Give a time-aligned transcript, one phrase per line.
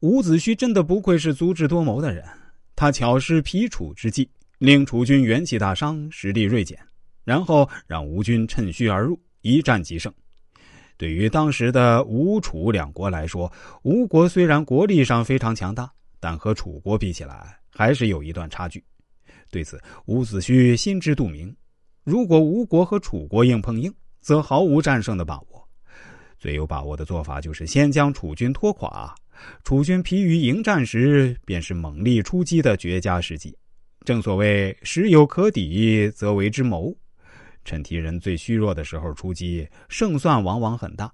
[0.00, 2.24] 伍子胥真的不愧是足智多谋的人，
[2.74, 4.26] 他巧施疲楚之计，
[4.56, 6.78] 令楚军元气大伤，实力锐减，
[7.22, 10.10] 然后让吴军趁虚而入，一战即胜。
[10.96, 13.52] 对于当时的吴楚两国来说，
[13.82, 18.82] 吴国虽然国力上非常强大，但和楚国比起来，还是有一段差距。
[19.50, 21.54] 对此，伍子胥心知肚明。
[22.04, 23.92] 如果吴国和楚国硬碰硬，
[24.22, 25.68] 则毫无战胜的把握。
[26.38, 29.14] 最有把握的做法就是先将楚军拖垮。
[29.62, 33.56] 楚军疲于迎战时，便是猛力出击的绝佳时机。
[34.04, 36.94] 正所谓“时有可抵，则为之谋”。
[37.64, 41.12] 趁敌人最虚弱的时候出击，胜算往往很大。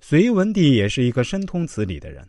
[0.00, 2.26] 隋文帝也是一个深通此理的人。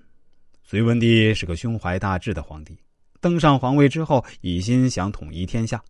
[0.64, 2.78] 隋文帝是个胸怀大志的皇帝，
[3.20, 5.82] 登上皇位之后，一心想统一天下。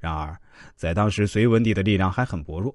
[0.00, 0.34] 然而，
[0.74, 2.74] 在当时，隋文帝的力量还很薄弱，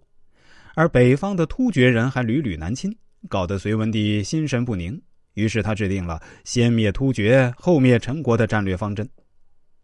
[0.75, 2.95] 而北方的突厥人还屡屡南侵，
[3.27, 5.01] 搞得隋文帝心神不宁。
[5.33, 9.07] 于是，他制定了先灭突厥，后灭陈国的战略方针。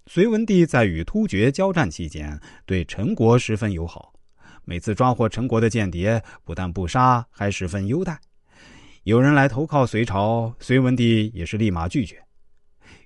[0.06, 4.14] 隋文帝在与突厥交战期间，对陈国十分友好。
[4.64, 8.20] 每次抓获陈国的间谍，不但不杀，还十分优待。
[9.04, 12.22] 有人来投靠隋朝，隋文帝也是立马拒绝。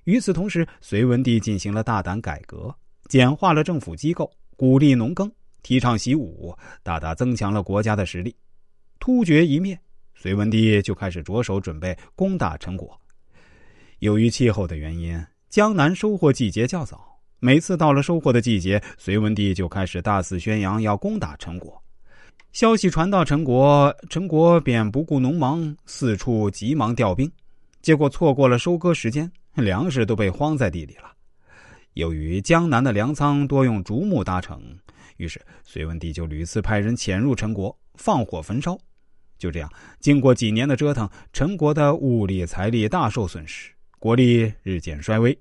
[0.04, 2.74] 与此同时，隋文帝进行了大胆改革，
[3.08, 5.30] 简化了政府机构，鼓励农耕，
[5.62, 8.36] 提倡习武，大大增强了国家的实力。
[8.98, 9.78] 突厥一灭，
[10.24, 12.98] 隋文帝就开始着手准备攻打陈国。
[13.98, 17.20] 由于气候的原因，江南收获季节较早。
[17.40, 21.78] 每次到了收获的季节，隋文帝就开始大肆宣扬要攻打陈国。
[22.52, 27.30] 消息传到陈国，陈国便不顾农忙，四处急忙调兵，
[27.82, 31.12] 结果错过了收割时间，粮食都被荒在地里了。
[31.92, 34.74] 由于江南的粮仓多用竹木搭成，
[35.18, 38.74] 于是隋文帝就屡次派人潜入陈国，放火焚烧。
[39.44, 45.38] 就这样，经过几年的折腾，陈国的物力财力大受损失，国力日渐衰微。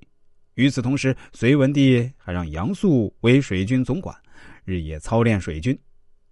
[0.56, 4.14] 与此同时，隋文帝还让杨素为水军总管，
[4.66, 5.78] 日夜操练水军。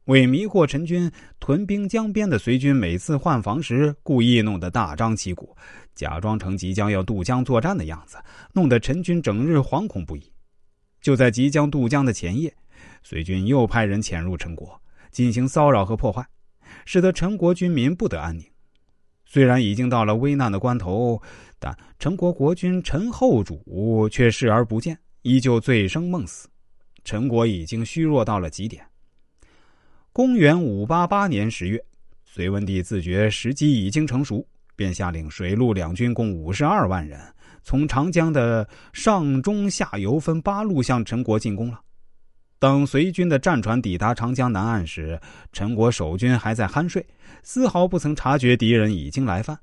[0.04, 5.56] 为迷惑陈军屯兵江边的隋军，每次换防时故意弄得大张旗鼓，
[5.96, 8.18] 假装成即将要渡江作战的样子，
[8.52, 10.30] 弄得陈军整日惶恐不已。
[11.00, 12.54] 就在即将渡江的前夜，
[13.02, 14.78] 隋军又派人潜入陈国，
[15.10, 16.22] 进行骚扰和破坏，
[16.86, 18.46] 使得陈国军民不得安宁。
[19.26, 21.22] 虽然已经到了危难的关头。
[21.64, 26.50] 但陈国国君陈后主却视而不见，依旧醉生梦死。
[27.04, 28.84] 陈国已经虚弱到了极点。
[30.12, 31.80] 公元五八八年十月，
[32.26, 34.44] 隋文帝自觉时机已经成熟，
[34.76, 37.22] 便下令水陆两军共五十二万人，
[37.62, 41.80] 从长江的上中下游分八路向陈国进攻了。
[42.62, 45.20] 当隋军的战船抵达长江南岸时，
[45.52, 47.04] 陈国守军还在酣睡，
[47.42, 49.60] 丝毫不曾察觉敌人已经来犯。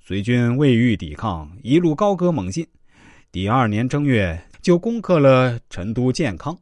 [0.00, 2.66] 隋军未遇抵抗，一路高歌猛进。
[3.30, 6.58] 第二年正月，就攻克了陈都建康，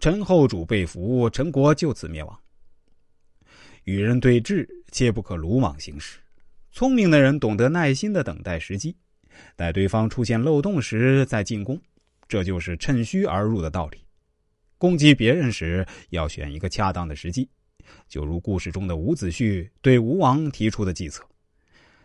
[0.00, 2.38] 陈后主被俘，陈国就此灭亡。
[3.84, 6.18] 与人对峙，切不可鲁莽行事。
[6.72, 8.94] 聪明的人懂得耐心的等待时机，
[9.56, 11.80] 待对方出现漏洞时再进攻，
[12.28, 13.96] 这就是趁虚而入的道理。
[14.78, 17.48] 攻击别人时，要选一个恰当的时机，
[18.08, 21.24] 就如故事中的伍子胥对吴王提出的计策。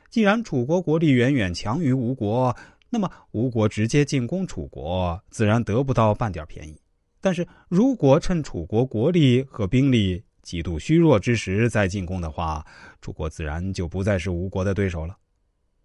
[0.10, 2.56] 既然楚国国力远远强于吴国，
[2.90, 6.78] 那么吴国直接进攻楚国，自然得不到半点便宜。
[7.20, 12.66] 但是如果趁楚国国力和兵力极度虚弱之时再进攻的话，
[13.00, 15.18] 楚国自然就不再是吴国的对手了。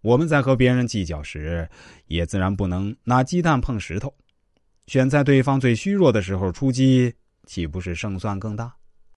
[0.01, 1.69] 我们在和别人计较时，
[2.07, 4.13] 也自然不能拿鸡蛋碰石头，
[4.87, 7.13] 选在对方最虚弱的时候出击，
[7.45, 8.73] 岂不是胜算更大？